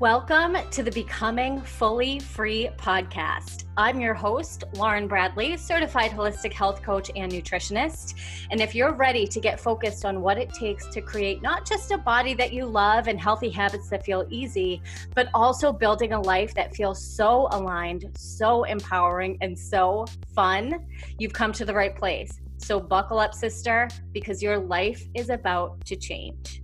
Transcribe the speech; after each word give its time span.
Welcome 0.00 0.56
to 0.72 0.82
the 0.82 0.90
Becoming 0.90 1.60
Fully 1.60 2.18
Free 2.18 2.68
podcast. 2.76 3.62
I'm 3.76 4.00
your 4.00 4.12
host, 4.12 4.64
Lauren 4.74 5.06
Bradley, 5.06 5.56
certified 5.56 6.10
holistic 6.10 6.52
health 6.52 6.82
coach 6.82 7.12
and 7.14 7.30
nutritionist. 7.30 8.14
And 8.50 8.60
if 8.60 8.74
you're 8.74 8.92
ready 8.92 9.24
to 9.28 9.38
get 9.38 9.60
focused 9.60 10.04
on 10.04 10.20
what 10.20 10.36
it 10.36 10.52
takes 10.52 10.88
to 10.88 11.00
create 11.00 11.42
not 11.42 11.64
just 11.64 11.92
a 11.92 11.96
body 11.96 12.34
that 12.34 12.52
you 12.52 12.66
love 12.66 13.06
and 13.06 13.20
healthy 13.20 13.50
habits 13.50 13.88
that 13.90 14.04
feel 14.04 14.26
easy, 14.30 14.82
but 15.14 15.28
also 15.32 15.72
building 15.72 16.12
a 16.12 16.20
life 16.20 16.54
that 16.54 16.74
feels 16.74 17.00
so 17.00 17.46
aligned, 17.52 18.10
so 18.16 18.64
empowering, 18.64 19.38
and 19.42 19.56
so 19.56 20.06
fun, 20.34 20.84
you've 21.20 21.32
come 21.32 21.52
to 21.52 21.64
the 21.64 21.72
right 21.72 21.94
place. 21.94 22.40
So 22.56 22.80
buckle 22.80 23.20
up, 23.20 23.32
sister, 23.32 23.88
because 24.12 24.42
your 24.42 24.58
life 24.58 25.04
is 25.14 25.30
about 25.30 25.84
to 25.86 25.94
change. 25.94 26.63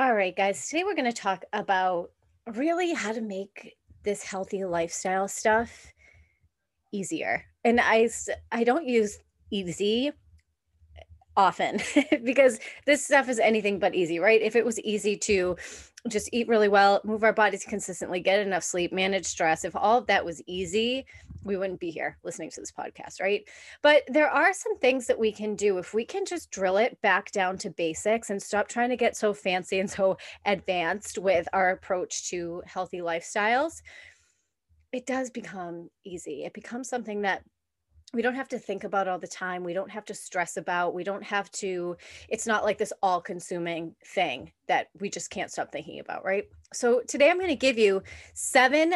All 0.00 0.14
right, 0.14 0.34
guys, 0.34 0.66
today 0.66 0.82
we're 0.82 0.94
going 0.94 1.12
to 1.12 1.12
talk 1.12 1.44
about 1.52 2.10
really 2.46 2.94
how 2.94 3.12
to 3.12 3.20
make 3.20 3.76
this 4.02 4.22
healthy 4.22 4.64
lifestyle 4.64 5.28
stuff 5.28 5.92
easier. 6.90 7.44
And 7.64 7.78
I 7.78 8.08
I 8.50 8.64
don't 8.64 8.86
use 8.88 9.18
easy 9.50 10.12
often 11.36 11.82
because 12.24 12.60
this 12.86 13.04
stuff 13.04 13.28
is 13.28 13.38
anything 13.38 13.78
but 13.78 13.94
easy, 13.94 14.18
right? 14.18 14.40
If 14.40 14.56
it 14.56 14.64
was 14.64 14.80
easy 14.80 15.18
to 15.18 15.58
just 16.08 16.30
eat 16.32 16.48
really 16.48 16.68
well, 16.68 17.00
move 17.04 17.24
our 17.24 17.32
bodies 17.32 17.64
consistently, 17.64 18.20
get 18.20 18.40
enough 18.40 18.62
sleep, 18.62 18.92
manage 18.92 19.26
stress, 19.26 19.64
if 19.64 19.76
all 19.76 19.98
of 19.98 20.06
that 20.06 20.24
was 20.24 20.42
easy, 20.46 21.04
we 21.44 21.56
wouldn't 21.56 21.80
be 21.80 21.90
here 21.90 22.18
listening 22.22 22.50
to 22.50 22.60
this 22.60 22.72
podcast, 22.72 23.20
right? 23.20 23.44
But 23.82 24.02
there 24.08 24.28
are 24.30 24.52
some 24.52 24.78
things 24.78 25.06
that 25.06 25.18
we 25.18 25.32
can 25.32 25.56
do 25.56 25.78
if 25.78 25.94
we 25.94 26.04
can 26.04 26.24
just 26.24 26.50
drill 26.50 26.76
it 26.76 27.00
back 27.02 27.30
down 27.32 27.58
to 27.58 27.70
basics 27.70 28.30
and 28.30 28.42
stop 28.42 28.68
trying 28.68 28.90
to 28.90 28.96
get 28.96 29.16
so 29.16 29.32
fancy 29.32 29.80
and 29.80 29.90
so 29.90 30.16
advanced 30.44 31.18
with 31.18 31.48
our 31.52 31.70
approach 31.70 32.28
to 32.30 32.62
healthy 32.66 32.98
lifestyles. 32.98 33.82
It 34.92 35.06
does 35.06 35.30
become 35.30 35.88
easy. 36.04 36.44
It 36.44 36.52
becomes 36.52 36.88
something 36.88 37.22
that 37.22 37.42
we 38.12 38.22
don't 38.22 38.34
have 38.34 38.48
to 38.48 38.58
think 38.58 38.84
about 38.84 39.08
all 39.08 39.18
the 39.18 39.26
time 39.26 39.62
we 39.62 39.72
don't 39.72 39.90
have 39.90 40.04
to 40.04 40.14
stress 40.14 40.56
about 40.56 40.94
we 40.94 41.04
don't 41.04 41.22
have 41.22 41.50
to 41.52 41.96
it's 42.28 42.46
not 42.46 42.64
like 42.64 42.78
this 42.78 42.92
all 43.02 43.20
consuming 43.20 43.94
thing 44.04 44.50
that 44.66 44.88
we 45.00 45.08
just 45.08 45.30
can't 45.30 45.50
stop 45.50 45.70
thinking 45.70 46.00
about 46.00 46.24
right? 46.24 46.44
So 46.72 47.02
today 47.06 47.30
i'm 47.30 47.38
going 47.38 47.48
to 47.48 47.56
give 47.56 47.78
you 47.78 48.02
seven 48.34 48.94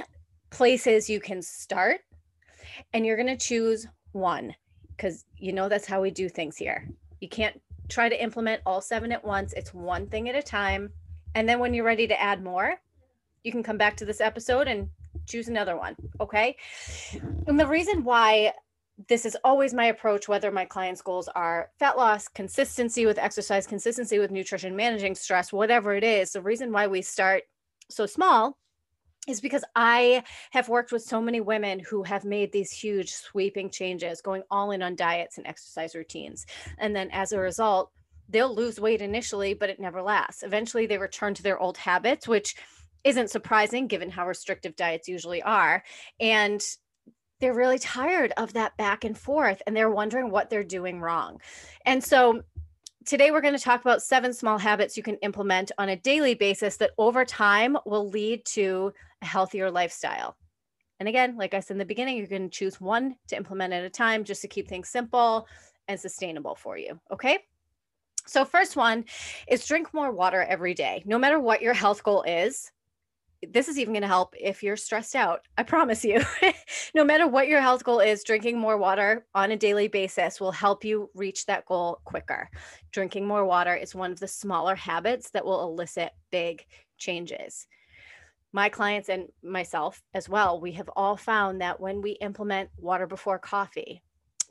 places 0.50 1.10
you 1.10 1.20
can 1.20 1.42
start 1.42 2.00
and 2.92 3.04
you're 3.04 3.16
going 3.16 3.26
to 3.26 3.36
choose 3.36 3.86
one 4.12 4.54
because 4.96 5.24
you 5.36 5.52
know 5.52 5.68
that's 5.68 5.86
how 5.86 6.00
we 6.00 6.10
do 6.10 6.28
things 6.28 6.56
here. 6.56 6.88
You 7.20 7.28
can't 7.28 7.60
try 7.88 8.08
to 8.08 8.22
implement 8.22 8.62
all 8.64 8.80
seven 8.80 9.12
at 9.12 9.24
once 9.24 9.52
it's 9.52 9.74
one 9.74 10.06
thing 10.06 10.28
at 10.28 10.34
a 10.34 10.42
time 10.42 10.90
and 11.34 11.48
then 11.48 11.58
when 11.58 11.74
you're 11.74 11.84
ready 11.84 12.06
to 12.06 12.20
add 12.20 12.42
more 12.42 12.74
you 13.42 13.52
can 13.52 13.62
come 13.62 13.76
back 13.76 13.96
to 13.96 14.06
this 14.06 14.22
episode 14.22 14.68
and 14.68 14.88
choose 15.26 15.48
another 15.48 15.76
one 15.76 15.94
okay? 16.20 16.56
And 17.46 17.60
the 17.60 17.66
reason 17.66 18.04
why 18.04 18.52
this 19.08 19.26
is 19.26 19.36
always 19.42 19.74
my 19.74 19.86
approach, 19.86 20.28
whether 20.28 20.50
my 20.50 20.64
clients' 20.64 21.02
goals 21.02 21.28
are 21.34 21.70
fat 21.78 21.96
loss, 21.96 22.28
consistency 22.28 23.06
with 23.06 23.18
exercise, 23.18 23.66
consistency 23.66 24.18
with 24.18 24.30
nutrition, 24.30 24.76
managing 24.76 25.14
stress, 25.14 25.52
whatever 25.52 25.94
it 25.94 26.04
is. 26.04 26.32
The 26.32 26.42
reason 26.42 26.72
why 26.72 26.86
we 26.86 27.02
start 27.02 27.42
so 27.90 28.06
small 28.06 28.56
is 29.26 29.40
because 29.40 29.64
I 29.74 30.22
have 30.52 30.68
worked 30.68 30.92
with 30.92 31.02
so 31.02 31.20
many 31.20 31.40
women 31.40 31.80
who 31.80 32.02
have 32.02 32.24
made 32.24 32.52
these 32.52 32.70
huge 32.70 33.10
sweeping 33.10 33.70
changes, 33.70 34.20
going 34.20 34.42
all 34.50 34.70
in 34.70 34.82
on 34.82 34.96
diets 34.96 35.38
and 35.38 35.46
exercise 35.46 35.94
routines. 35.94 36.46
And 36.78 36.94
then 36.94 37.10
as 37.10 37.32
a 37.32 37.40
result, 37.40 37.90
they'll 38.28 38.54
lose 38.54 38.78
weight 38.78 39.00
initially, 39.00 39.54
but 39.54 39.70
it 39.70 39.80
never 39.80 40.02
lasts. 40.02 40.42
Eventually, 40.42 40.86
they 40.86 40.98
return 40.98 41.34
to 41.34 41.42
their 41.42 41.58
old 41.58 41.78
habits, 41.78 42.28
which 42.28 42.54
isn't 43.02 43.30
surprising 43.30 43.86
given 43.86 44.10
how 44.10 44.26
restrictive 44.26 44.76
diets 44.76 45.08
usually 45.08 45.42
are. 45.42 45.82
And 46.20 46.62
they're 47.40 47.54
really 47.54 47.78
tired 47.78 48.32
of 48.36 48.52
that 48.54 48.76
back 48.76 49.04
and 49.04 49.16
forth 49.18 49.60
and 49.66 49.76
they're 49.76 49.90
wondering 49.90 50.30
what 50.30 50.50
they're 50.50 50.64
doing 50.64 51.00
wrong. 51.00 51.40
And 51.84 52.02
so 52.02 52.42
today 53.04 53.30
we're 53.30 53.40
going 53.40 53.56
to 53.56 53.62
talk 53.62 53.80
about 53.80 54.02
seven 54.02 54.32
small 54.32 54.58
habits 54.58 54.96
you 54.96 55.02
can 55.02 55.16
implement 55.16 55.72
on 55.78 55.90
a 55.90 55.96
daily 55.96 56.34
basis 56.34 56.76
that 56.78 56.92
over 56.96 57.24
time 57.24 57.76
will 57.84 58.08
lead 58.08 58.44
to 58.46 58.92
a 59.22 59.26
healthier 59.26 59.70
lifestyle. 59.70 60.36
And 61.00 61.08
again, 61.08 61.36
like 61.36 61.54
I 61.54 61.60
said 61.60 61.74
in 61.74 61.78
the 61.78 61.84
beginning, 61.84 62.16
you're 62.16 62.26
going 62.26 62.48
to 62.48 62.56
choose 62.56 62.80
one 62.80 63.16
to 63.28 63.36
implement 63.36 63.74
at 63.74 63.84
a 63.84 63.90
time 63.90 64.24
just 64.24 64.42
to 64.42 64.48
keep 64.48 64.68
things 64.68 64.88
simple 64.88 65.46
and 65.88 65.98
sustainable 65.98 66.54
for 66.54 66.78
you. 66.78 66.98
Okay. 67.12 67.40
So, 68.26 68.44
first 68.44 68.74
one 68.74 69.04
is 69.48 69.66
drink 69.66 69.92
more 69.92 70.10
water 70.10 70.42
every 70.42 70.72
day. 70.72 71.02
No 71.04 71.18
matter 71.18 71.38
what 71.38 71.60
your 71.60 71.74
health 71.74 72.02
goal 72.02 72.22
is, 72.22 72.72
this 73.52 73.68
is 73.68 73.78
even 73.78 73.92
going 73.92 74.02
to 74.02 74.08
help 74.08 74.34
if 74.38 74.62
you're 74.62 74.76
stressed 74.76 75.14
out. 75.14 75.40
I 75.58 75.62
promise 75.62 76.04
you. 76.04 76.22
no 76.94 77.04
matter 77.04 77.26
what 77.26 77.48
your 77.48 77.60
health 77.60 77.84
goal 77.84 78.00
is, 78.00 78.24
drinking 78.24 78.58
more 78.58 78.76
water 78.76 79.26
on 79.34 79.50
a 79.50 79.56
daily 79.56 79.88
basis 79.88 80.40
will 80.40 80.52
help 80.52 80.84
you 80.84 81.10
reach 81.14 81.46
that 81.46 81.66
goal 81.66 82.00
quicker. 82.04 82.48
Drinking 82.92 83.26
more 83.26 83.44
water 83.44 83.74
is 83.74 83.94
one 83.94 84.12
of 84.12 84.20
the 84.20 84.28
smaller 84.28 84.74
habits 84.74 85.30
that 85.30 85.44
will 85.44 85.62
elicit 85.62 86.12
big 86.30 86.64
changes. 86.98 87.66
My 88.52 88.68
clients 88.68 89.08
and 89.08 89.28
myself 89.42 90.00
as 90.14 90.28
well, 90.28 90.60
we 90.60 90.72
have 90.72 90.90
all 90.94 91.16
found 91.16 91.60
that 91.60 91.80
when 91.80 92.00
we 92.00 92.12
implement 92.12 92.70
water 92.78 93.06
before 93.06 93.38
coffee, 93.38 94.02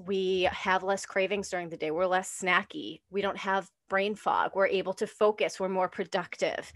we 0.05 0.49
have 0.51 0.83
less 0.83 1.05
cravings 1.05 1.49
during 1.49 1.69
the 1.69 1.77
day. 1.77 1.91
We're 1.91 2.07
less 2.07 2.41
snacky. 2.41 3.01
We 3.11 3.21
don't 3.21 3.37
have 3.37 3.69
brain 3.89 4.15
fog. 4.15 4.51
We're 4.55 4.67
able 4.67 4.93
to 4.95 5.07
focus. 5.07 5.59
We're 5.59 5.69
more 5.69 5.87
productive 5.87 6.73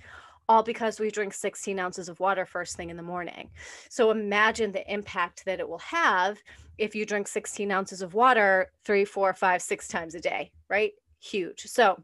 all 0.50 0.64
because 0.64 1.00
we 1.00 1.12
drink 1.12 1.34
16 1.34 1.80
ounces 1.80 2.10
of 2.10 2.20
water 2.20 2.46
first 2.46 2.76
thing 2.78 2.90
in 2.90 2.98
the 2.98 3.04
morning. 3.04 3.50
So 3.90 4.12
imagine 4.12 4.72
the 4.72 4.92
impact 4.92 5.46
that 5.46 5.60
it 5.60 5.68
will 5.68 5.80
have 5.80 6.38
if 6.78 6.96
you 6.96 7.06
drink 7.06 7.28
16 7.28 7.72
ounces 7.72 8.02
of 8.02 8.14
water 8.14 8.72
three, 8.86 9.06
four, 9.06 9.34
five, 9.34 9.62
six 9.62 9.88
times 9.88 10.16
a 10.16 10.20
day, 10.20 10.52
right? 10.70 10.92
Huge. 11.20 11.64
So 11.64 12.02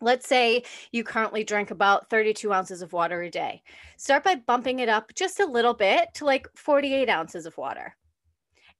let's 0.00 0.28
say 0.28 0.62
you 0.92 1.04
currently 1.04 1.44
drink 1.44 1.70
about 1.70 2.08
32 2.10 2.52
ounces 2.52 2.82
of 2.82 2.92
water 2.92 3.22
a 3.22 3.30
day. 3.30 3.62
Start 3.96 4.24
by 4.24 4.36
bumping 4.36 4.78
it 4.78 4.88
up 4.88 5.14
just 5.14 5.40
a 5.40 5.46
little 5.46 5.74
bit 5.74 6.08
to 6.14 6.24
like 6.24 6.48
48 6.54 7.08
ounces 7.08 7.46
of 7.46 7.56
water. 7.56 7.96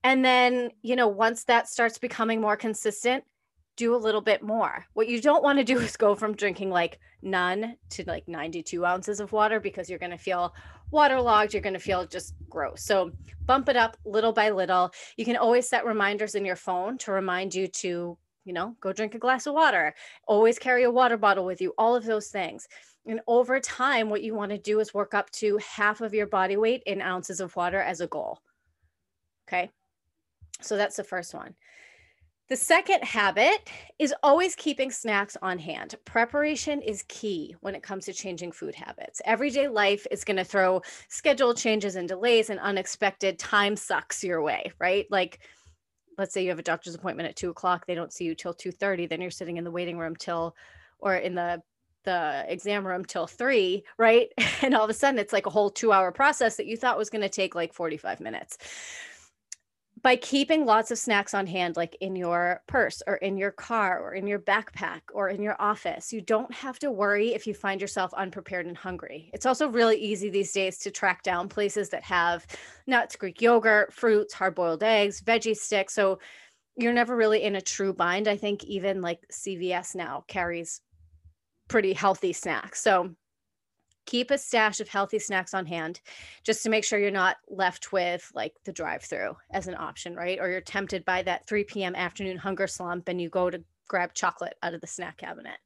And 0.05 0.25
then, 0.25 0.71
you 0.83 0.95
know, 0.95 1.09
once 1.09 1.45
that 1.45 1.69
starts 1.69 1.99
becoming 1.99 2.41
more 2.41 2.57
consistent, 2.57 3.25
do 3.77 3.95
a 3.95 3.97
little 3.97 4.21
bit 4.21 4.43
more. 4.43 4.87
What 4.95 5.09
you 5.09 5.21
don't 5.21 5.43
want 5.43 5.59
to 5.59 5.65
do 5.65 5.79
is 5.81 5.97
go 5.97 6.15
from 6.15 6.35
drinking 6.35 6.71
like 6.71 6.99
none 7.23 7.77
to 7.91 8.05
like 8.07 8.27
92 8.27 8.85
ounces 8.85 9.21
of 9.21 9.33
water 9.33 9.61
because 9.61 9.89
you're 9.89 9.99
going 9.99 10.11
to 10.11 10.19
feel 10.19 10.55
waterlogged. 10.91 11.53
You're 11.53 11.63
going 11.63 11.75
to 11.75 11.81
feel 11.81 12.07
just 12.07 12.35
gross. 12.49 12.83
So 12.83 13.13
bump 13.45 13.69
it 13.69 13.77
up 13.77 13.97
little 14.05 14.33
by 14.33 14.51
little. 14.51 14.93
You 15.17 15.25
can 15.25 15.37
always 15.37 15.69
set 15.69 15.87
reminders 15.87 16.35
in 16.35 16.45
your 16.45 16.57
phone 16.57 16.99
to 16.99 17.13
remind 17.13 17.55
you 17.55 17.69
to, 17.69 18.19
you 18.45 18.53
know, 18.53 18.77
go 18.81 18.93
drink 18.93 19.15
a 19.15 19.19
glass 19.19 19.47
of 19.47 19.55
water. 19.55 19.95
Always 20.27 20.59
carry 20.59 20.85
a 20.85 20.91
water 20.91 21.17
bottle 21.17 21.45
with 21.45 21.61
you, 21.61 21.75
all 21.79 21.95
of 21.95 22.05
those 22.05 22.29
things. 22.29 22.67
And 23.07 23.21
over 23.29 23.61
time, 23.61 24.11
what 24.11 24.23
you 24.23 24.35
want 24.35 24.51
to 24.51 24.59
do 24.59 24.81
is 24.81 24.93
work 24.93 25.15
up 25.15 25.31
to 25.33 25.59
half 25.59 26.01
of 26.01 26.13
your 26.13 26.27
body 26.27 26.57
weight 26.57 26.83
in 26.87 27.01
ounces 27.01 27.41
of 27.41 27.55
water 27.55 27.81
as 27.81 28.01
a 28.01 28.09
goal. 28.09 28.41
Okay. 29.49 29.71
So 30.61 30.77
that's 30.77 30.97
the 30.97 31.05
first 31.05 31.35
one. 31.35 31.55
The 32.49 32.57
second 32.57 33.03
habit 33.03 33.69
is 33.99 34.15
always 34.23 34.55
keeping 34.55 34.93
snacks 34.93 35.37
on 35.43 35.59
hand. 35.59 35.97
Preparation 36.05 36.81
is 36.81 37.05
key 37.09 37.57
when 37.61 37.75
it 37.75 37.83
comes 37.83 38.05
to 38.05 38.13
changing 38.13 38.53
food 38.53 38.77
habits. 38.77 39.21
Everyday 39.25 39.67
life 39.67 40.07
is 40.13 40.23
going 40.23 40.37
to 40.37 40.45
throw 40.45 40.81
schedule 41.09 41.55
changes 41.55 41.97
and 41.97 42.07
delays 42.07 42.49
and 42.49 42.61
unexpected 42.61 43.41
time 43.41 43.75
sucks 43.75 44.23
your 44.23 44.43
way, 44.43 44.71
right? 44.79 45.07
Like, 45.11 45.41
let's 46.19 46.33
say 46.33 46.45
you 46.45 46.51
have 46.51 46.61
a 46.61 46.63
doctor's 46.63 46.95
appointment 46.95 47.29
at 47.29 47.35
two 47.35 47.51
o'clock, 47.51 47.85
they 47.85 47.97
don't 47.97 48.13
see 48.13 48.25
you 48.25 48.37
till 48.37 48.55
two 48.55 48.71
thirty, 48.71 49.07
then 49.07 49.21
you're 49.21 49.31
sitting 49.33 49.57
in 49.57 49.65
the 49.65 49.71
waiting 49.73 49.99
room 49.99 50.15
till, 50.15 50.55
or 51.01 51.17
in 51.17 51.35
the 51.35 51.61
the 52.05 52.45
exam 52.47 52.87
room 52.87 53.05
till 53.05 53.27
three, 53.27 53.83
right? 53.99 54.29
And 54.63 54.75
all 54.75 54.85
of 54.85 54.91
a 54.91 54.95
sudden, 54.95 55.19
it's 55.19 55.33
like 55.33 55.47
a 55.47 55.51
whole 55.51 55.69
two 55.69 55.91
hour 55.91 56.13
process 56.13 56.57
that 56.57 56.67
you 56.67 56.77
thought 56.77 56.97
was 56.97 57.11
going 57.11 57.23
to 57.23 57.29
take 57.29 57.55
like 57.57 57.75
45 57.75 58.21
minutes 58.21 58.57
by 60.07 60.15
keeping 60.15 60.65
lots 60.65 60.93
of 60.93 60.99
snacks 60.99 61.35
on 61.35 61.49
hand, 61.49 61.77
like 61.77 61.97
in 62.01 62.15
your 62.15 62.63
purse 62.69 63.03
or 63.09 63.17
in 63.17 63.37
your 63.37 63.51
car 63.51 63.99
or 63.99 64.15
in 64.15 64.25
your 64.25 64.39
backpack 64.39 65.01
or 65.13 65.31
in 65.31 65.43
your 65.43 65.57
office, 65.61 66.13
you 66.13 66.21
don't 66.21 66.55
have 66.55 66.79
to 66.79 66.93
worry 66.93 67.35
if 67.35 67.45
you 67.45 67.53
find 67.53 67.81
yourself 67.81 68.15
unprepared 68.15 68.67
and 68.67 68.77
hungry. 68.77 69.29
It's 69.35 69.47
also 69.47 69.69
really 69.69 69.97
easy 69.97 70.31
these 70.31 70.53
days 70.53 70.79
to 70.79 70.93
track 70.93 71.25
down 71.25 71.49
places 71.49 71.89
that 71.89 72.05
have 72.05 72.47
nuts, 72.87 73.17
Greek 73.17 73.43
yogurt, 73.43 73.93
fruits, 73.93 74.33
hard 74.33 74.55
boiled 74.55 74.85
eggs, 74.85 75.21
veggie 75.21 75.57
sticks. 75.57 75.95
So 75.95 76.21
you're 76.77 76.93
never 76.93 77.17
really 77.17 77.43
in 77.43 77.57
a 77.57 77.61
true 77.61 77.93
bind. 77.93 78.29
I 78.29 78.37
think 78.37 78.63
even 78.63 79.01
like 79.01 79.19
CVS 79.33 79.97
now 79.97 80.23
carries 80.29 80.83
pretty 81.67 81.93
healthy 81.93 82.33
snacks. 82.33 82.81
So 82.81 83.11
keep 84.07 84.31
a 84.31 84.39
stash 84.39 84.81
of 84.81 84.89
healthy 84.89 85.19
snacks 85.19 85.53
on 85.53 85.67
hand 85.67 86.01
just 86.45 86.63
to 86.63 86.71
make 86.71 86.85
sure 86.85 86.99
you're 86.99 87.11
not 87.11 87.37
left 87.49 87.93
with 87.93 88.31
like 88.35 88.55
the 88.65 88.73
drive 88.73 89.03
through 89.03 89.37
as 89.51 89.67
an 89.67 89.75
option, 89.75 90.15
right? 90.15 90.39
Or 90.41 90.49
you're 90.49 90.61
tempted 90.61 91.05
by 91.05 91.23
that 91.23 91.47
3 91.47 91.65
p.m. 91.65 91.95
afternoon 91.95 92.39
hunger 92.39 92.67
slump 92.67 93.09
and 93.09 93.21
you 93.21 93.29
go 93.29 93.51
to 93.51 93.63
grab 93.89 94.15
chocolate 94.15 94.57
out 94.63 94.75
of 94.75 94.81
the 94.81 94.87
snack 94.87 95.19
cabinet. 95.19 95.59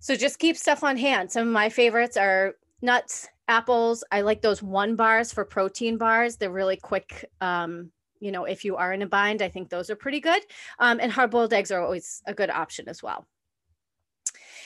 So 0.00 0.16
just 0.16 0.38
keep 0.38 0.56
stuff 0.56 0.82
on 0.82 0.96
hand. 0.96 1.30
Some 1.30 1.46
of 1.46 1.52
my 1.52 1.68
favorites 1.68 2.16
are 2.16 2.54
nuts, 2.82 3.28
apples. 3.48 4.02
I 4.10 4.22
like 4.22 4.42
those 4.42 4.62
one 4.62 4.96
bars 4.96 5.32
for 5.32 5.44
protein 5.44 5.96
bars. 5.96 6.36
They're 6.36 6.50
really 6.50 6.76
quick. 6.76 7.30
Um, 7.40 7.92
you 8.18 8.32
know, 8.32 8.44
if 8.44 8.64
you 8.64 8.76
are 8.76 8.92
in 8.92 9.02
a 9.02 9.06
bind, 9.06 9.42
I 9.42 9.48
think 9.48 9.68
those 9.68 9.90
are 9.90 9.96
pretty 9.96 10.20
good. 10.20 10.42
Um, 10.78 11.00
and 11.00 11.10
hard 11.10 11.30
boiled 11.30 11.52
eggs 11.52 11.70
are 11.70 11.82
always 11.82 12.22
a 12.26 12.34
good 12.34 12.50
option 12.50 12.88
as 12.88 13.02
well. 13.02 13.26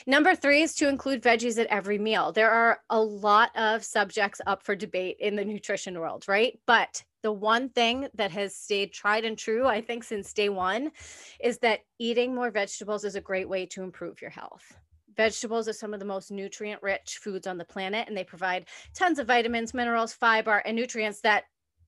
Number 0.05 0.35
three 0.35 0.61
is 0.61 0.75
to 0.75 0.87
include 0.87 1.23
veggies 1.23 1.59
at 1.59 1.67
every 1.67 1.97
meal. 1.97 2.31
There 2.31 2.51
are 2.51 2.79
a 2.89 3.01
lot 3.01 3.55
of 3.55 3.83
subjects 3.83 4.41
up 4.45 4.63
for 4.63 4.75
debate 4.75 5.17
in 5.19 5.35
the 5.35 5.45
nutrition 5.45 5.99
world, 5.99 6.25
right? 6.27 6.59
But 6.65 7.03
the 7.23 7.31
one 7.31 7.69
thing 7.69 8.07
that 8.13 8.31
has 8.31 8.55
stayed 8.55 8.93
tried 8.93 9.25
and 9.25 9.37
true, 9.37 9.65
I 9.65 9.81
think, 9.81 10.03
since 10.03 10.33
day 10.33 10.49
one 10.49 10.91
is 11.39 11.57
that 11.59 11.81
eating 11.99 12.35
more 12.35 12.51
vegetables 12.51 13.03
is 13.03 13.15
a 13.15 13.21
great 13.21 13.49
way 13.49 13.65
to 13.67 13.83
improve 13.83 14.21
your 14.21 14.31
health. 14.31 14.77
Vegetables 15.15 15.67
are 15.67 15.73
some 15.73 15.93
of 15.93 15.99
the 15.99 16.05
most 16.05 16.29
nutrient 16.29 16.81
rich 16.83 17.19
foods 17.21 17.47
on 17.47 17.57
the 17.57 17.65
planet, 17.65 18.07
and 18.07 18.15
they 18.15 18.23
provide 18.23 18.67
tons 18.93 19.17
of 19.17 19.25
vitamins, 19.25 19.73
minerals, 19.73 20.13
fiber, 20.13 20.57
and 20.57 20.75
nutrients 20.75 21.21
that 21.21 21.45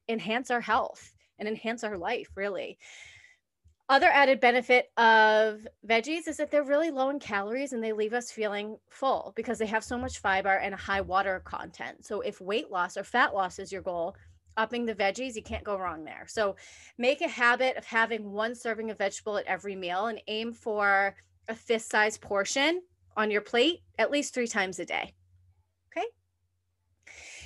enhance 0.08 0.50
our 0.50 0.62
health 0.62 1.14
and 1.38 1.48
enhance 1.48 1.84
our 1.84 1.98
life, 1.98 2.30
really. 2.36 2.80
Other 3.90 4.08
added 4.08 4.40
benefit 4.40 4.92
of 4.98 5.68
veggies 5.88 6.28
is 6.28 6.38
that 6.38 6.52
they're 6.52 6.64
really 6.64 6.92
low 6.92 7.10
in 7.10 7.18
calories 7.18 7.74
and 7.74 7.84
they 7.84 7.92
leave 7.92 8.14
us 8.14 8.32
feeling 8.32 8.78
full 8.92 9.34
because 9.36 9.58
they 9.58 9.66
have 9.66 9.84
so 9.84 9.98
much 9.98 10.20
fiber 10.20 10.58
and 10.58 10.76
a 10.76 10.78
high 10.78 11.02
water 11.02 11.42
content. 11.44 12.06
So, 12.06 12.22
if 12.22 12.40
weight 12.40 12.70
loss 12.70 12.98
or 12.98 13.04
fat 13.04 13.34
loss 13.34 13.58
is 13.58 13.72
your 13.72 13.82
goal, 13.82 14.16
upping 14.58 14.86
the 14.86 14.94
veggies, 14.94 15.36
you 15.36 15.42
can't 15.42 15.64
go 15.64 15.76
wrong 15.76 16.04
there. 16.04 16.26
So, 16.28 16.56
make 17.00 17.22
a 17.22 17.28
habit 17.28 17.78
of 17.78 17.86
having 17.86 18.32
one 18.32 18.54
serving 18.54 18.92
of 18.92 19.00
vegetable 19.00 19.38
at 19.38 19.48
every 19.48 19.76
meal 19.76 20.06
and 20.06 20.22
aim 20.28 20.54
for 20.54 21.16
a 21.48 21.56
fist 21.56 21.90
size 21.90 22.16
portion 22.16 22.82
on 23.18 23.32
your 23.32 23.42
plate 23.42 23.80
at 23.98 24.12
least 24.12 24.36
three 24.36 24.48
times 24.48 24.78
a 24.78 24.86
day. 24.86 25.16
Okay. 25.92 26.06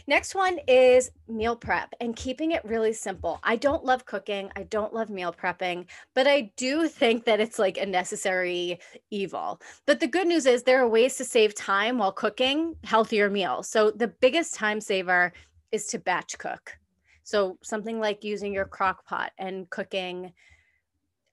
Next 0.05 0.35
one 0.35 0.59
is 0.67 1.11
meal 1.29 1.55
prep 1.55 1.93
and 2.01 2.13
keeping 2.15 2.51
it 2.51 2.65
really 2.65 2.91
simple. 2.91 3.39
I 3.41 3.55
don't 3.55 3.85
love 3.85 4.05
cooking. 4.05 4.51
I 4.55 4.63
don't 4.63 4.93
love 4.93 5.09
meal 5.09 5.33
prepping, 5.33 5.85
but 6.13 6.27
I 6.27 6.51
do 6.57 6.89
think 6.89 7.23
that 7.23 7.39
it's 7.39 7.57
like 7.57 7.77
a 7.77 7.85
necessary 7.85 8.79
evil. 9.11 9.61
But 9.85 10.01
the 10.01 10.07
good 10.07 10.27
news 10.27 10.45
is 10.45 10.63
there 10.63 10.83
are 10.83 10.89
ways 10.89 11.15
to 11.17 11.25
save 11.25 11.55
time 11.55 11.97
while 11.97 12.11
cooking 12.11 12.75
healthier 12.83 13.29
meals. 13.29 13.69
So 13.69 13.91
the 13.91 14.09
biggest 14.09 14.55
time 14.55 14.81
saver 14.81 15.31
is 15.71 15.87
to 15.87 15.99
batch 15.99 16.37
cook. 16.37 16.77
So 17.23 17.57
something 17.63 18.01
like 18.01 18.25
using 18.25 18.53
your 18.53 18.65
crock 18.65 19.05
pot 19.05 19.31
and 19.37 19.69
cooking 19.69 20.33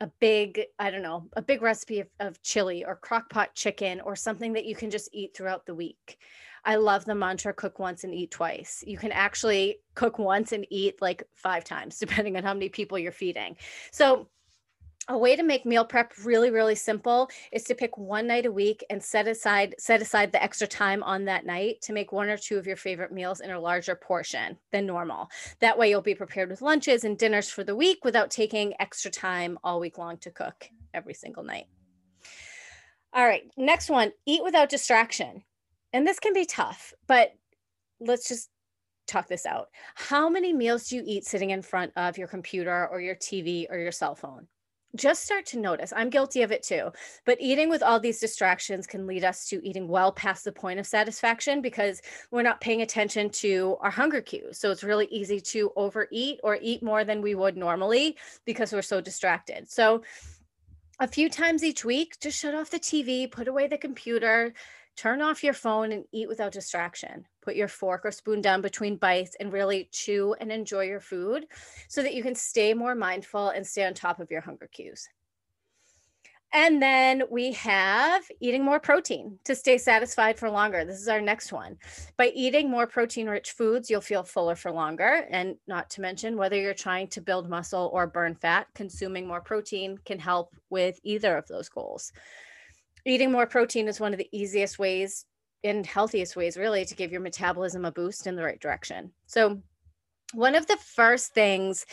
a 0.01 0.11
big 0.19 0.63
i 0.79 0.91
don't 0.91 1.03
know 1.03 1.29
a 1.35 1.43
big 1.43 1.63
recipe 1.63 2.01
of, 2.01 2.09
of 2.21 2.43
chili 2.43 2.85
or 2.85 2.97
crock 2.97 3.29
pot 3.31 3.55
chicken 3.55 4.01
or 4.01 4.17
something 4.17 4.53
that 4.55 4.65
you 4.65 4.75
can 4.75 4.91
just 4.91 5.09
eat 5.13 5.37
throughout 5.37 5.67
the 5.67 5.75
week. 5.75 6.19
I 6.65 6.77
love 6.77 7.05
the 7.05 7.15
mantra 7.15 7.55
cook 7.55 7.79
once 7.79 8.05
and 8.05 8.15
eat 8.15 8.31
twice. 8.31 8.85
You 8.87 8.99
can 8.99 9.13
actually 9.13 9.79
cook 9.95 10.19
once 10.19 10.53
and 10.53 10.67
eat 10.71 11.01
like 11.01 11.23
five 11.35 11.65
times 11.65 11.99
depending 12.01 12.37
on 12.37 12.43
how 12.43 12.55
many 12.55 12.69
people 12.69 12.99
you're 12.99 13.13
feeding. 13.13 13.57
So 13.93 14.29
a 15.11 15.19
way 15.19 15.35
to 15.35 15.43
make 15.43 15.67
meal 15.67 15.85
prep 15.85 16.13
really 16.25 16.51
really 16.51 16.77
simple 16.77 17.29
is 17.51 17.65
to 17.65 17.75
pick 17.75 17.99
one 17.99 18.29
night 18.29 18.47
a 18.47 18.53
week 18.53 18.85
and 18.91 19.03
set 19.03 19.27
aside 19.27 19.75
set 19.79 20.01
aside 20.01 20.31
the 20.31 20.43
extra 20.43 20.69
time 20.69 21.03
on 21.03 21.25
that 21.25 21.45
night 21.45 21.81
to 21.83 21.93
make 21.93 22.13
one 22.13 22.29
or 22.29 22.37
two 22.37 22.57
of 22.57 22.67
your 22.67 22.77
favorite 22.77 23.13
meals 23.13 23.41
in 23.41 23.51
a 23.51 23.61
larger 23.61 23.97
portion 23.97 24.57
than 24.71 24.87
normal. 24.87 25.29
That 25.59 25.77
way 25.77 25.91
you'll 25.91 26.01
be 26.01 26.15
prepared 26.15 26.49
with 26.49 26.63
lunches 26.63 27.03
and 27.03 27.19
dinners 27.19 27.51
for 27.51 27.65
the 27.65 27.75
week 27.75 28.05
without 28.05 28.31
taking 28.31 28.73
extra 28.79 29.11
time 29.11 29.59
all 29.65 29.81
week 29.81 29.99
long 29.99 30.17
to 30.19 30.31
cook 30.31 30.69
every 30.95 31.15
single 31.15 31.43
night. 31.43 31.67
All 33.13 33.27
right 33.27 33.51
next 33.57 33.91
one 33.91 34.13
eat 34.27 34.45
without 34.45 34.69
distraction. 34.69 35.43
And 35.93 36.07
this 36.07 36.21
can 36.21 36.33
be 36.33 36.47
tough 36.47 36.95
but 37.09 37.33
let's 37.99 38.29
just 38.29 38.49
talk 39.09 39.27
this 39.27 39.45
out. 39.45 39.71
How 39.97 40.29
many 40.29 40.53
meals 40.53 40.89
do 40.89 40.95
you 40.95 41.03
eat 41.05 41.25
sitting 41.25 41.51
in 41.51 41.63
front 41.63 41.91
of 41.97 42.17
your 42.17 42.29
computer 42.29 42.87
or 42.87 43.01
your 43.01 43.17
tv 43.17 43.67
or 43.69 43.77
your 43.77 43.91
cell 43.91 44.15
phone 44.15 44.47
just 44.97 45.25
start 45.25 45.47
to 45.47 45.59
notice. 45.59 45.93
I'm 45.95 46.11
guilty 46.11 46.43
of 46.43 46.53
it 46.53 46.63
too. 46.63 46.91
But 47.25 47.41
eating 47.41 47.69
with 47.69 47.83
all 47.83 48.01
these 48.01 48.21
distractions 48.21 48.87
can 48.87 49.07
lead 49.07 49.25
us 49.25 49.47
to 49.49 49.65
eating 49.67 49.89
well 49.89 50.13
past 50.13 50.45
the 50.45 50.53
point 50.53 50.81
of 50.81 50.87
satisfaction 50.87 51.61
because 51.61 52.03
we're 52.31 52.43
not 52.43 52.61
paying 52.61 52.83
attention 52.83 53.31
to 53.31 53.77
our 53.81 53.91
hunger 53.91 54.21
cues. 54.21 54.59
So 54.59 54.71
it's 54.71 54.85
really 54.85 55.07
easy 55.07 55.41
to 55.41 55.73
overeat 55.77 56.41
or 56.43 56.59
eat 56.61 56.83
more 56.83 57.05
than 57.05 57.23
we 57.23 57.35
would 57.35 57.57
normally 57.57 58.17
because 58.45 58.73
we're 58.73 58.83
so 58.83 59.01
distracted. 59.01 59.71
So 59.71 60.03
a 60.99 61.07
few 61.07 61.31
times 61.31 61.65
each 61.65 61.85
week, 61.85 62.19
just 62.21 62.39
shut 62.39 62.55
off 62.55 62.71
the 62.71 62.79
TV, 62.79 63.31
put 63.31 63.49
away 63.49 63.69
the 63.69 63.79
computer, 63.79 64.53
turn 64.97 65.23
off 65.23 65.43
your 65.43 65.55
phone 65.55 65.93
and 65.93 66.05
eat 66.13 66.29
without 66.29 66.53
distraction. 66.53 67.25
Put 67.43 67.57
your 67.57 67.69
fork 67.69 68.05
or 68.05 68.11
spoon 68.11 68.41
down 68.41 68.61
between 68.61 68.97
bites 68.97 69.37
and 69.41 69.53
really 69.53 69.89
chew 69.93 70.35
and 70.41 70.53
enjoy 70.53 70.85
your 70.85 71.01
food 71.01 71.47
so 71.89 72.03
that 72.03 72.15
you 72.15 72.23
can 72.23 72.35
stay 72.35 72.75
more 72.75 72.95
mindful 72.95 73.49
and 73.49 73.67
stay 73.67 73.85
on 73.85 73.95
top 73.95 74.21
of 74.21 74.31
your 74.31 74.41
hunger 74.41 74.69
cues. 74.73 75.09
And 76.53 76.83
then 76.83 77.23
we 77.31 77.53
have 77.53 78.25
eating 78.41 78.65
more 78.65 78.81
protein 78.81 79.39
to 79.45 79.55
stay 79.55 79.79
satisfied 79.79 80.37
for 80.37 80.51
longer. 80.51 80.85
This 80.85 81.01
is 81.01 81.07
our 81.07 81.21
next 81.21 81.53
one. 81.53 81.77
By 82.17 82.33
eating 82.35 82.69
more 82.69 82.89
protein 82.89 83.29
rich 83.29 83.53
foods, 83.53 83.89
you'll 83.89 84.01
feel 84.01 84.25
fuller 84.25 84.57
for 84.57 84.73
longer. 84.73 85.29
And 85.31 85.57
not 85.69 85.89
to 85.91 86.01
mention, 86.01 86.37
whether 86.37 86.57
you're 86.57 86.75
trying 86.75 87.07
to 87.09 87.21
build 87.21 87.49
muscle 87.49 87.89
or 87.93 88.09
burn 88.09 88.35
fat, 88.35 88.67
consuming 88.75 89.29
more 89.29 89.41
protein 89.41 89.97
can 90.05 90.19
help 90.19 90.57
with 90.71 90.99
either 91.05 91.37
of 91.37 91.47
those 91.47 91.69
goals 91.69 92.13
eating 93.07 93.33
more 93.33 93.47
protein 93.47 93.89
is 93.89 94.01
one 94.01 94.13
of 94.13 94.19
the 94.19 94.29
easiest 94.33 94.79
ways 94.79 95.25
and 95.65 95.87
healthiest 95.87 96.37
ways 96.37 96.57
really 96.57 96.85
to 96.85 96.95
give 96.95 97.13
your 97.13 97.21
metabolism 97.21 97.85
a 97.85 97.93
boost 97.93 98.27
in 98.27 98.37
the 98.37 98.43
right 98.43 98.61
direction. 98.61 99.13
So 99.27 99.61
one 100.33 100.55
of 100.55 100.67
the 100.67 100.77
first 100.77 101.35
things 101.35 101.87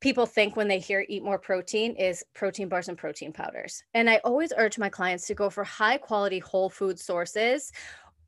people 0.00 0.24
think 0.24 0.56
when 0.56 0.68
they 0.68 0.78
hear 0.78 1.04
eat 1.08 1.22
more 1.22 1.38
protein 1.38 1.94
is 1.96 2.24
protein 2.34 2.68
bars 2.68 2.88
and 2.88 2.96
protein 2.96 3.32
powders. 3.32 3.82
And 3.92 4.08
I 4.08 4.16
always 4.24 4.52
urge 4.56 4.78
my 4.78 4.88
clients 4.88 5.26
to 5.26 5.34
go 5.34 5.50
for 5.50 5.64
high 5.64 5.98
quality 5.98 6.38
whole 6.38 6.70
food 6.70 6.98
sources 6.98 7.70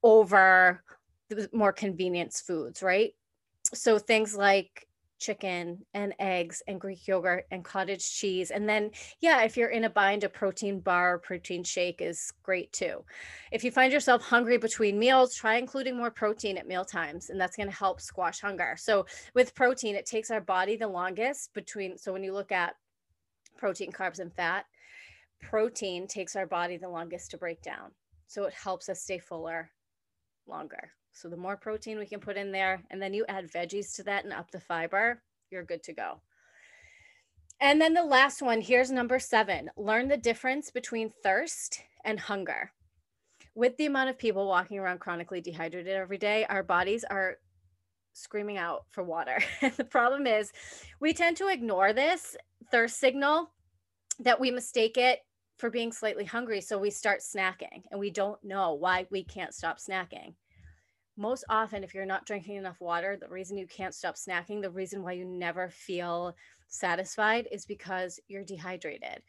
over 0.03 0.83
the 1.31 1.49
more 1.53 1.73
convenience 1.73 2.41
foods, 2.41 2.83
right? 2.83 3.15
So 3.73 3.99
things 3.99 4.37
like 4.37 4.87
chicken 5.23 5.79
and 5.95 6.13
eggs 6.19 6.63
and 6.67 6.81
Greek 6.81 7.07
yogurt 7.07 7.47
and 7.51 7.65
cottage 7.65 8.13
cheese. 8.13 8.51
And 8.51 8.69
then, 8.69 8.91
yeah, 9.21 9.43
if 9.45 9.57
you're 9.57 9.71
in 9.71 9.85
a 9.85 9.91
bind, 9.91 10.25
a 10.25 10.29
protein 10.29 10.81
bar, 10.81 11.19
protein 11.19 11.65
shake 11.65 12.03
is 12.03 12.33
great 12.43 12.73
too. 12.73 13.05
If 13.53 13.65
you 13.65 13.71
find 13.71 13.93
yourself 13.93 14.23
hungry 14.23 14.59
between 14.59 14.99
meals, 14.99 15.35
try 15.35 15.57
including 15.57 15.97
more 15.97 16.11
protein 16.11 16.59
at 16.59 16.67
meal 16.67 16.85
times, 16.85 17.31
and 17.31 17.41
that's 17.41 17.57
going 17.57 17.71
to 17.71 17.75
help 17.75 18.01
squash 18.01 18.41
hunger. 18.41 18.75
So, 18.77 19.07
with 19.35 19.55
protein, 19.55 19.95
it 19.95 20.07
takes 20.07 20.31
our 20.31 20.41
body 20.41 20.77
the 20.77 20.89
longest 20.89 21.55
between. 21.55 21.97
So, 21.97 22.13
when 22.13 22.25
you 22.25 22.35
look 22.35 22.53
at 22.53 22.75
protein, 23.57 23.93
carbs, 23.93 24.19
and 24.19 24.35
fat, 24.35 24.67
protein 25.41 26.07
takes 26.09 26.35
our 26.35 26.47
body 26.47 26.77
the 26.77 26.89
longest 26.89 27.31
to 27.31 27.39
break 27.39 27.63
down. 27.63 27.93
So, 28.27 28.45
it 28.45 28.55
helps 28.55 28.89
us 28.89 29.01
stay 29.01 29.19
fuller 29.19 29.71
longer. 30.47 30.91
So 31.13 31.29
the 31.29 31.37
more 31.37 31.57
protein 31.57 31.99
we 31.99 32.07
can 32.07 32.21
put 32.21 32.37
in 32.37 32.53
there, 32.53 32.83
and 32.91 33.01
then 33.01 33.15
you 33.15 33.25
add 33.29 33.51
veggies 33.51 33.95
to 33.97 34.03
that 34.05 34.25
and 34.25 34.33
up 34.33 34.51
the 34.51 34.61
fiber, 34.61 35.23
you're 35.51 35.63
good 35.63 35.83
to 35.85 35.93
go. 35.93 36.21
And 37.61 37.81
then 37.81 37.95
the 37.95 38.03
last 38.05 38.43
one 38.43 38.61
here's 38.61 38.91
number 38.91 39.19
seven 39.21 39.71
learn 39.77 40.09
the 40.09 40.17
difference 40.17 40.71
between 40.71 41.13
thirst 41.23 41.81
and 42.05 42.19
hunger. 42.19 42.73
With 43.55 43.77
the 43.77 43.87
amount 43.87 44.11
of 44.11 44.19
people 44.19 44.49
walking 44.49 44.79
around 44.79 44.99
chronically 44.99 45.41
dehydrated 45.41 45.95
every 45.95 46.19
day, 46.19 46.47
our 46.49 46.63
bodies 46.63 47.05
are 47.05 47.37
screaming 48.15 48.57
out 48.57 48.87
for 48.91 49.05
water. 49.05 49.39
And 49.63 49.73
the 49.75 49.85
problem 49.85 50.27
is, 50.27 50.53
we 50.99 51.13
tend 51.13 51.37
to 51.37 51.49
ignore 51.49 51.93
this 51.93 52.37
thirst 52.71 52.99
signal 52.99 53.51
that 54.19 54.41
we 54.41 54.51
mistake 54.51 54.97
it 54.97 55.21
for 55.59 55.71
being 55.71 55.93
slightly 55.93 56.25
hungry. 56.25 56.61
So 56.61 56.79
we 56.79 56.91
start 56.91 57.21
snacking 57.21 57.85
and 57.91 58.01
we 58.01 58.11
don't 58.11 58.43
know 58.43 58.73
why 58.73 59.07
we 59.11 59.23
can't 59.23 59.55
stop 59.55 59.79
snacking 59.79 60.35
most 61.17 61.45
often 61.49 61.85
if 61.85 61.95
you're 61.95 62.07
not 62.07 62.27
drinking 62.27 62.57
enough 62.57 62.81
water 62.81 63.17
the 63.21 63.29
reason 63.29 63.57
you 63.57 63.67
can't 63.67 63.95
stop 63.95 64.15
snacking 64.17 64.63
the 64.63 64.71
reason 64.71 65.03
why 65.03 65.13
you 65.13 65.25
never 65.25 65.69
feel 65.69 66.35
satisfied 66.73 67.47
is 67.53 67.67
because 67.67 68.19
you're 68.29 68.45
dehydrated. 68.45 69.23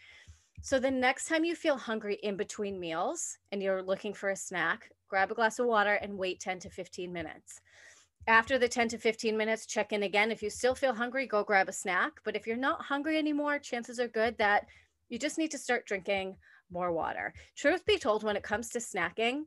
So 0.61 0.79
the 0.79 0.91
next 0.91 1.27
time 1.27 1.43
you 1.43 1.55
feel 1.55 1.75
hungry 1.75 2.17
in 2.23 2.37
between 2.37 2.79
meals 2.79 3.37
and 3.51 3.61
you're 3.61 3.83
looking 3.83 4.13
for 4.13 4.29
a 4.29 4.35
snack 4.35 4.89
grab 5.09 5.29
a 5.29 5.35
glass 5.35 5.59
of 5.59 5.67
water 5.67 5.93
and 5.95 6.17
wait 6.17 6.39
10 6.39 6.59
to 6.59 6.69
15 6.69 7.13
minutes. 7.13 7.61
After 8.25 8.57
the 8.57 8.69
10 8.69 8.87
to 8.89 8.97
15 8.97 9.37
minutes 9.37 9.65
check 9.65 9.91
in 9.91 10.03
again. 10.03 10.31
If 10.31 10.41
you 10.41 10.49
still 10.49 10.73
feel 10.73 10.95
hungry 10.95 11.27
go 11.27 11.43
grab 11.43 11.69
a 11.69 11.73
snack. 11.73 12.13
But 12.23 12.35
if 12.35 12.47
you're 12.47 12.55
not 12.57 12.81
hungry 12.81 13.17
anymore 13.17 13.59
chances 13.59 13.99
are 13.99 14.07
good 14.07 14.37
that 14.37 14.65
you 15.09 15.19
just 15.19 15.37
need 15.37 15.51
to 15.51 15.57
start 15.57 15.85
drinking 15.85 16.37
more 16.71 16.91
water. 16.91 17.33
Truth 17.55 17.85
be 17.85 17.99
told 17.99 18.23
when 18.23 18.37
it 18.37 18.43
comes 18.43 18.69
to 18.69 18.79
snacking 18.79 19.43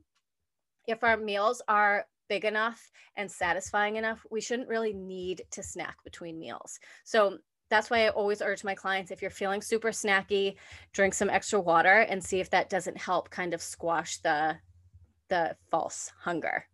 if 0.85 1.03
our 1.03 1.17
meals 1.17 1.61
are 1.67 2.05
big 2.29 2.45
enough 2.45 2.91
and 3.15 3.31
satisfying 3.31 3.95
enough, 3.95 4.25
we 4.29 4.41
shouldn't 4.41 4.69
really 4.69 4.93
need 4.93 5.43
to 5.51 5.63
snack 5.63 5.97
between 6.03 6.39
meals. 6.39 6.79
So 7.03 7.37
that's 7.69 7.89
why 7.89 8.05
I 8.05 8.09
always 8.09 8.41
urge 8.41 8.63
my 8.63 8.75
clients 8.75 9.11
if 9.11 9.21
you're 9.21 9.31
feeling 9.31 9.61
super 9.61 9.89
snacky, 9.89 10.55
drink 10.93 11.13
some 11.13 11.29
extra 11.29 11.59
water 11.59 12.05
and 12.09 12.23
see 12.23 12.39
if 12.39 12.49
that 12.51 12.69
doesn't 12.69 12.97
help 12.97 13.29
kind 13.29 13.53
of 13.53 13.61
squash 13.61 14.17
the 14.19 14.57
the 15.29 15.55
false 15.69 16.11
hunger. 16.21 16.65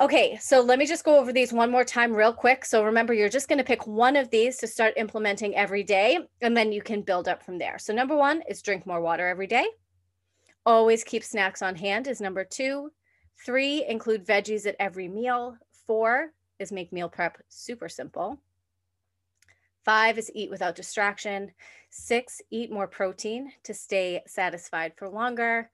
Okay, 0.00 0.38
so 0.40 0.62
let 0.62 0.78
me 0.78 0.86
just 0.86 1.04
go 1.04 1.18
over 1.18 1.30
these 1.30 1.52
one 1.52 1.70
more 1.70 1.84
time, 1.84 2.16
real 2.16 2.32
quick. 2.32 2.64
So 2.64 2.82
remember, 2.82 3.12
you're 3.12 3.28
just 3.28 3.48
going 3.48 3.58
to 3.58 3.64
pick 3.64 3.86
one 3.86 4.16
of 4.16 4.30
these 4.30 4.56
to 4.58 4.66
start 4.66 4.94
implementing 4.96 5.54
every 5.54 5.82
day, 5.82 6.20
and 6.40 6.56
then 6.56 6.72
you 6.72 6.80
can 6.80 7.02
build 7.02 7.28
up 7.28 7.42
from 7.42 7.58
there. 7.58 7.78
So, 7.78 7.92
number 7.92 8.16
one 8.16 8.42
is 8.48 8.62
drink 8.62 8.86
more 8.86 9.02
water 9.02 9.28
every 9.28 9.46
day. 9.46 9.66
Always 10.64 11.04
keep 11.04 11.22
snacks 11.22 11.60
on 11.60 11.74
hand, 11.74 12.06
is 12.06 12.18
number 12.18 12.44
two. 12.44 12.90
Three, 13.44 13.84
include 13.86 14.26
veggies 14.26 14.66
at 14.66 14.76
every 14.78 15.08
meal. 15.08 15.56
Four 15.86 16.32
is 16.58 16.72
make 16.72 16.92
meal 16.92 17.08
prep 17.08 17.38
super 17.48 17.88
simple. 17.88 18.38
Five 19.84 20.18
is 20.18 20.30
eat 20.34 20.50
without 20.50 20.76
distraction. 20.76 21.52
Six, 21.88 22.42
eat 22.50 22.70
more 22.70 22.86
protein 22.86 23.52
to 23.64 23.72
stay 23.72 24.22
satisfied 24.26 24.92
for 24.96 25.08
longer. 25.08 25.70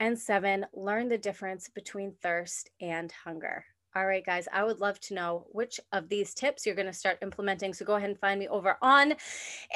And 0.00 0.18
seven, 0.18 0.66
learn 0.72 1.08
the 1.08 1.18
difference 1.18 1.68
between 1.68 2.14
thirst 2.22 2.70
and 2.80 3.12
hunger. 3.12 3.64
All 3.94 4.06
right, 4.06 4.24
guys, 4.24 4.48
I 4.52 4.64
would 4.64 4.80
love 4.80 4.98
to 5.00 5.14
know 5.14 5.46
which 5.52 5.78
of 5.92 6.08
these 6.08 6.32
tips 6.32 6.64
you're 6.64 6.74
going 6.74 6.86
to 6.86 6.94
start 6.94 7.18
implementing. 7.20 7.74
So 7.74 7.84
go 7.84 7.96
ahead 7.96 8.08
and 8.08 8.18
find 8.18 8.40
me 8.40 8.48
over 8.48 8.78
on 8.80 9.14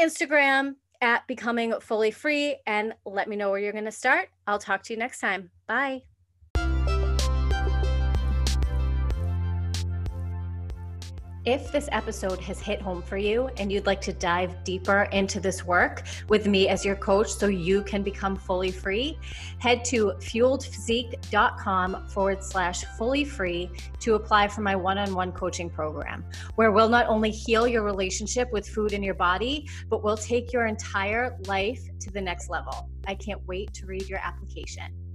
Instagram 0.01 0.77
at 1.03 1.27
Becoming 1.27 1.75
Fully 1.81 2.11
Free 2.11 2.57
and 2.67 2.95
let 3.05 3.29
me 3.29 3.37
know 3.37 3.51
where 3.51 3.61
you're 3.61 3.73
going 3.73 3.85
to 3.85 3.93
start. 3.93 4.31
I'll 4.47 4.59
talk 4.59 4.83
to 4.85 4.95
you 4.95 4.99
next 4.99 5.21
time. 5.21 5.51
Bye. 5.67 6.03
If 11.47 11.71
this 11.71 11.89
episode 11.93 12.41
has 12.41 12.59
hit 12.59 12.83
home 12.83 13.03
for 13.03 13.17
you 13.17 13.49
and 13.57 13.71
you'd 13.71 13.87
like 13.87 14.01
to 14.01 14.13
dive 14.13 14.65
deeper 14.65 15.03
into 15.13 15.39
this 15.39 15.65
work 15.65 16.03
with 16.29 16.49
me 16.49 16.67
as 16.67 16.85
your 16.85 16.97
coach 16.97 17.31
so 17.31 17.47
you 17.47 17.85
can 17.85 18.03
become 18.03 18.35
fully 18.35 18.73
free, 18.73 19.17
head 19.61 19.85
to 19.85 20.15
fueledphysique.com 20.19 22.09
forward 22.09 22.43
slash 22.43 22.85
fully 22.99 23.25
free 23.25 23.71
to 24.01 24.17
apply 24.17 24.49
for 24.49 24.63
my 24.63 24.75
one 24.75 24.99
on 24.99 25.15
one 25.15 25.31
coaching 25.31 25.71
program, 25.71 26.25
where 26.57 26.73
we'll 26.73 26.89
not 26.89 27.07
only 27.07 27.31
heal 27.31 27.69
your 27.69 27.85
relationship 27.85 28.51
with 28.51 28.67
food 28.67 28.93
in 28.93 29.01
your 29.01 29.15
body, 29.15 29.69
but 29.89 30.03
we'll 30.03 30.17
take 30.17 30.53
your 30.53 30.67
entire 30.67 31.39
life 31.47 31.81
to 32.01 32.11
the 32.11 32.21
next 32.21 32.51
level. 32.51 32.91
I 33.07 33.15
can't 33.15 33.41
wait 33.47 33.73
to 33.75 33.87
read 33.87 34.09
your 34.09 34.19
application. 34.19 35.06